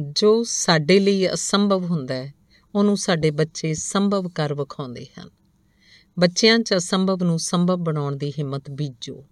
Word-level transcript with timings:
ਜੋ 0.00 0.44
ਸਾਡੇ 0.46 1.00
ਲਈ 1.00 1.32
ਅਸੰਭਵ 1.32 1.84
ਹੁੰਦਾ 1.84 2.14
ਹੈ, 2.14 2.34
ਉਹਨੂੰ 2.74 2.96
ਸਾਡੇ 2.96 3.30
ਬੱਚੇ 3.30 3.74
ਸੰਭਵ 3.74 4.28
ਕਰ 4.28 4.54
ਵਿਖਾਉਂਦੇ 4.54 5.06
ਹਨ। 5.18 5.30
ਬੱਚਿਆਂ 6.18 6.58
'ਚ 6.58 6.74
ਅਸੰਭਵ 6.76 7.22
ਨੂੰ 7.22 7.38
ਸੰਭਵ 7.38 7.76
ਬਣਾਉਣ 7.76 8.16
ਦੀ 8.16 8.30
ਹਿੰਮਤ 8.30 8.70
ਬੀਜੋ। 8.70 9.24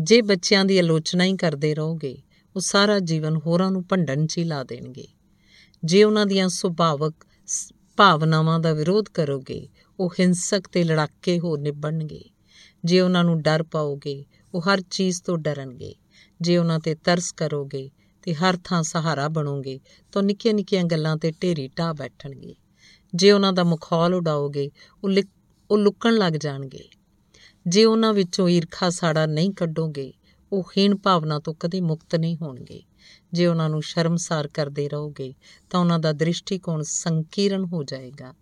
ਜੇ 0.00 0.22
ਬੱਚਿਆਂ 0.22 0.64
ਦੀ 0.64 0.78
ਆਲੋਚਨਾ 0.78 1.24
ਹੀ 1.24 1.36
ਕਰਦੇ 1.36 1.74
ਰਹੋਗੇ, 1.74 2.22
ਉਹ 2.56 2.60
ਸਾਰਾ 2.60 2.98
ਜੀਵਨ 2.98 3.36
ਹੋਰਾਂ 3.36 3.70
ਨੂੰ 3.70 3.84
ਭੰਡਣ 3.88 4.26
'ਚ 4.26 4.38
ਹੀ 4.38 4.44
ਲਾ 4.44 4.64
ਦੇਣਗੇ। 4.64 5.06
ਜੇ 5.84 6.04
ਉਹਨਾਂ 6.04 6.26
ਦੀਆਂ 6.26 6.48
ਸੁਭਾਵਕ 6.48 7.14
ਭਾਵਨਾਵਾਂ 7.96 8.60
ਦਾ 8.60 8.72
ਵਿਰੋਧ 8.72 9.04
ਕਰੋਗੇ, 9.14 9.68
ਉਹ 10.00 10.14
ਹਿੰਸਕ 10.20 10.68
ਤੇ 10.68 10.84
ਲੜਾਕੇ 10.84 11.38
ਹੋ 11.38 11.56
ਨਿਭਣਗੇ। 11.56 12.24
ਜੇ 12.84 13.00
ਉਹਨਾਂ 13.00 13.24
ਨੂੰ 13.24 13.42
ਡਰ 13.42 13.62
ਪਾਓਗੇ, 13.62 14.24
ਉਹ 14.54 14.62
ਹਰ 14.62 14.80
ਚੀਜ਼ 14.80 15.22
ਤੋਂ 15.22 15.38
ਡਰਨਗੇ। 15.38 15.94
ਜੇ 16.40 16.58
ਉਹਨਾਂ 16.58 16.80
ਤੇ 16.80 16.94
ਤਰਸ 16.94 17.32
ਕਰੋਗੇ 17.32 17.90
ਤੇ 18.22 18.34
ਹਰ 18.34 18.58
ਥਾਂ 18.64 18.82
ਸਹਾਰਾ 18.82 19.28
ਬਣੋਗੇ, 19.28 19.80
ਤਾਂ 20.12 20.22
ਨਿੱਕੀਆਂ 20.22 20.54
ਨਿੱਕੀਆਂ 20.54 20.84
ਗੱਲਾਂ 20.84 21.16
ਤੇ 21.16 21.32
ਢੇਰੀ 21.42 21.68
ਢਾ 21.68 21.92
ਬੈਠਣਗੇ। 21.92 22.54
ਜੇ 23.14 23.32
ਉਹਨਾਂ 23.32 23.52
ਦਾ 23.52 23.64
ਮਖੌਲ 23.64 24.14
ਉਡਾਓਗੇ, 24.14 24.70
ਉਹ 25.04 25.10
ਉਹ 25.70 25.78
ਲੁਕਣ 25.78 26.14
ਲੱਗ 26.14 26.32
ਜਾਣਗੇ। 26.32 26.88
ਜੇ 27.66 27.84
ਉਹਨਾਂ 27.84 28.12
ਵਿੱਚੋਂ 28.12 28.48
ਈਰਖਾ 28.48 28.90
ਸਾੜਾ 28.90 29.26
ਨਹੀਂ 29.26 29.50
ਕੱਢੋਗੇ, 29.50 30.12
ਉਹ 30.52 30.70
ਹੀਣ 30.78 30.96
ਭਾਵਨਾ 30.96 31.38
ਤੋਂ 31.38 31.54
ਕਦੇ 31.60 31.80
ਮੁਕਤ 31.80 32.14
ਨਹੀਂ 32.14 32.36
ਹੋਣਗੇ। 32.36 32.82
ਜੇ 33.32 33.46
ਉਹਨਾਂ 33.46 33.68
ਨੂੰ 33.68 33.82
ਸ਼ਰਮਸਾਰ 33.82 34.48
ਕਰਦੇ 34.48 34.88
ਰਹੋਗੇ, 34.88 35.34
ਤਾਂ 35.70 35.80
ਉਹਨਾਂ 35.80 35.98
ਦਾ 35.98 36.12
ਦ੍ਰਿਸ਼ਟੀਕੋਣ 36.12 36.82
ਸੰਕੀਰਨ 36.82 37.64
ਹੋ 37.64 37.84
ਜਾਏਗਾ। 37.84 38.34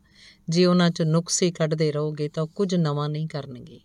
ਜੇ 0.49 0.67
ਉਹਨਾਂ 0.67 0.91
'ਚ 0.91 1.03
ਨੁਕਸੇ 1.03 1.51
ਕੱਢਦੇ 1.51 1.93
ਰਹੋਗੇ, 1.93 2.29
ਤਾਂ 2.29 2.47
ਕੁਝ 2.47 2.75
ਨਵਾਂ 2.75 3.09
ਨਹੀਂ 3.09 3.29
ਕਰਨਗੇ। 3.29 3.81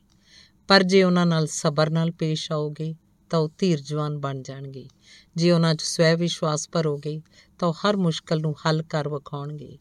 ਪਰ 0.67 0.83
ਜੇ 0.83 1.03
ਉਹਨਾਂ 1.03 1.25
ਨਾਲ 1.25 1.47
ਸਬਰ 1.47 1.89
ਨਾਲ 1.89 2.11
ਪੇਸ਼ 2.11 2.51
ਆਓਗੇ 2.51 2.95
ਤਾਂ 3.29 3.39
ਉਹ 3.39 3.49
ਧੀਰਜਵਾਨ 3.57 4.17
ਬਣ 4.17 4.41
ਜਾਣਗੇ। 4.41 4.87
ਜੇ 5.35 5.51
ਉਹਨਾਂ 5.51 5.75
'ਚ 5.75 5.81
ਸਵੈ 5.81 6.15
ਵਿਸ਼ਵਾਸ 6.15 6.69
ਭਰੋਗੇ, 6.71 7.21
ਤਾਂ 7.59 7.67
ਉਹ 7.67 7.73
ਹਰ 7.73 7.97
ਮੁਸ਼ਕਲ 7.97 8.41
ਨੂੰ 8.41 8.55
ਹੱਲ 8.65 8.83
ਕਰ 8.83 9.09
ਵਿਖਾਉਣਗੇ। 9.09 9.77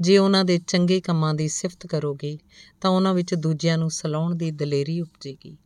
ਜੇ 0.00 0.18
ਉਹਨਾਂ 0.18 0.44
ਦੇ 0.44 0.60
ਚੰਗੇ 0.66 1.00
ਕੰਮਾਂ 1.00 1.34
ਦੀ 1.34 1.48
ਸਿਫਤ 1.48 1.86
ਕਰੋਗੇ, 1.86 2.38
ਤਾਂ 2.80 2.90
ਉਹਨਾਂ 2.90 3.14
ਵਿੱਚ 3.14 3.34
ਦੂਜਿਆਂ 3.34 3.78
ਨੂੰ 3.78 3.90
ਸਲਾਉਣ 3.90 4.34
ਦੀ 4.34 4.50
ਦਲੇਰੀ 4.50 5.00
ਉਪਜੇਗੀ। 5.00 5.56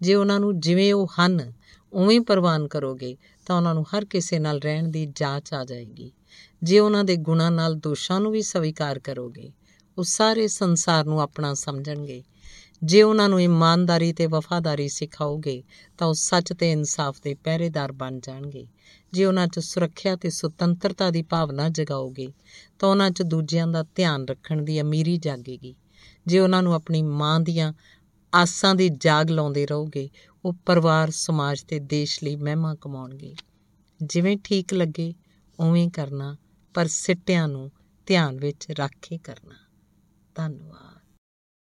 ਜੇ 0.00 0.14
ਉਹਨਾਂ 0.14 0.40
ਨੂੰ 0.40 0.60
ਜਿਵੇਂ 0.60 0.94
ਉਹ 0.94 1.08
ਹਨ, 1.20 1.52
ਉਵੇਂ 1.92 2.20
ਪ੍ਰਵਾਨ 2.20 2.68
ਕਰੋਗੇ, 2.68 3.16
ਤਾਂ 3.46 3.56
ਉਹਨਾਂ 3.56 3.74
ਨੂੰ 3.74 3.84
ਹਰ 3.84 4.04
ਕਿਸੇ 4.04 4.38
ਨਾਲ 4.38 4.58
ਰਹਿਣ 4.58 4.88
ਦੀ 4.88 5.12
ਜਾਂਚ 5.16 5.54
ਆ 5.54 5.64
ਜਾਏਗੀ। 5.64 6.12
ਜੇ 6.62 6.78
ਉਹਨਾਂ 6.78 7.04
ਦੇ 7.04 7.16
ਗੁਣਾਂ 7.16 7.50
ਨਾਲ 7.50 7.74
ਦੋਸ਼ਾਂ 7.74 8.20
ਨੂੰ 8.20 8.32
ਵੀ 8.32 8.42
ਸਵੀਕਾਰ 8.42 8.98
ਕਰੋਗੇ, 8.98 9.52
ਉਹ 9.98 10.04
ਸਾਰੇ 10.04 10.48
ਸੰਸਾਰ 10.48 11.04
ਨੂੰ 11.04 11.20
ਆਪਣਾ 11.20 11.54
ਸਮਝਣਗੇ। 11.54 12.22
ਜੇ 12.84 13.02
ਉਹਨਾਂ 13.02 13.28
ਨੂੰ 13.28 13.42
ਇਮਾਨਦਾਰੀ 13.42 14.12
ਤੇ 14.12 14.26
ਵਫਾਦਾਰੀ 14.26 14.88
ਸਿਖਾਓਗੇ, 14.88 15.62
ਤਾਂ 15.98 16.06
ਉਹ 16.06 16.14
ਸੱਚ 16.14 16.52
ਤੇ 16.52 16.72
ਇਨਸਾਫ 16.72 17.20
ਦੇ 17.22 17.34
ਪਹਿਰੇਦਾਰ 17.34 17.92
ਬਣ 17.92 18.20
ਜਾਣਗੇ। 18.20 18.66
ਜੇ 19.12 19.24
ਉਹਨਾਂ 19.24 19.46
'ਚ 19.46 19.58
ਸੁਰੱਖਿਆ 19.58 20.16
ਤੇ 20.16 20.30
ਸੁਤੰਤਰਤਾ 20.30 21.10
ਦੀ 21.10 21.22
ਭਾਵਨਾ 21.22 21.68
ਜਗਾਓਗੇ, 21.68 22.28
ਤਾਂ 22.78 22.88
ਉਹਨਾਂ 22.88 23.10
'ਚ 23.10 23.22
ਦੂਜਿਆਂ 23.22 23.66
ਦਾ 23.66 23.84
ਧਿਆਨ 23.94 24.28
ਰੱਖਣ 24.28 24.62
ਦੀ 24.62 24.80
ਅਮੀਰੀ 24.80 25.16
ਜਾਗੇਗੀ। 25.16 25.74
ਜੇ 26.26 26.38
ਉਹਨਾਂ 26.38 26.62
ਨੂੰ 26.62 26.74
ਆਪਣੀ 26.74 27.02
ਮਾਂ 27.02 27.40
ਦੀਆਂ 27.40 27.72
ਆਸਾਂ 28.34 28.74
ਦੀ 28.74 28.88
ਜਾਗ 28.88 29.30
ਲਾਉਂਦੇ 29.30 29.66
ਰਹੋਗੇ, 29.66 30.10
ਉਹ 30.44 30.52
ਪਰਿਵਾਰ, 30.66 31.10
ਸਮਾਜ 31.10 31.62
ਤੇ 31.62 31.78
ਦੇਸ਼ 31.78 32.24
ਲਈ 32.24 32.36
ਮਹਿਮਾ 32.36 32.74
ਕਮਾਉਣਗੇ। 32.74 33.34
ਜਿਵੇਂ 34.02 34.36
ਠੀਕ 34.44 34.74
ਲੱਗੇ, 34.74 35.14
ਉਵੇਂ 35.60 35.88
ਕਰਨਾ, 35.88 36.36
ਪਰ 36.74 36.86
ਸਿੱਟਿਆਂ 36.86 37.48
ਨੂੰ 37.48 37.70
ਧਿਆਨ 38.06 38.38
ਵਿੱਚ 38.38 38.66
ਰੱਖ 38.70 38.90
ਕੇ 39.02 39.18
ਕਰਨਾ। 39.18 39.54
ਧੰਨਵਾਦ। 40.34 40.97